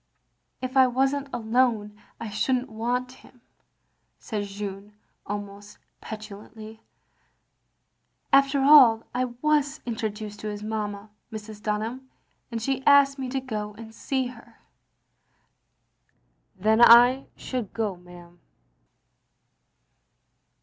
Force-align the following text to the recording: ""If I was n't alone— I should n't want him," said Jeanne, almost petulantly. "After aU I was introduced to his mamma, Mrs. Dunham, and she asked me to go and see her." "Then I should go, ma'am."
""If 0.63 0.75
I 0.75 0.87
was 0.87 1.13
n't 1.13 1.29
alone— 1.31 1.95
I 2.19 2.29
should 2.31 2.55
n't 2.55 2.69
want 2.71 3.11
him," 3.11 3.41
said 4.17 4.45
Jeanne, 4.45 4.93
almost 5.27 5.77
petulantly. 6.01 6.81
"After 8.33 8.61
aU 8.63 9.03
I 9.13 9.25
was 9.43 9.79
introduced 9.85 10.39
to 10.39 10.47
his 10.47 10.63
mamma, 10.63 11.11
Mrs. 11.31 11.61
Dunham, 11.61 12.09
and 12.49 12.59
she 12.59 12.83
asked 12.87 13.19
me 13.19 13.29
to 13.29 13.39
go 13.39 13.75
and 13.75 13.93
see 13.93 14.25
her." 14.25 14.55
"Then 16.65 16.81
I 16.81 17.27
should 17.35 17.71
go, 17.71 17.95
ma'am." 17.95 18.39